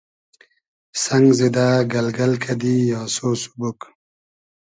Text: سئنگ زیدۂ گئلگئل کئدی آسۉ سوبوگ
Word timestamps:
سئنگ 1.03 1.27
زیدۂ 1.37 1.67
گئلگئل 1.91 2.33
کئدی 2.43 2.75
آسۉ 3.01 3.23
سوبوگ 3.41 3.79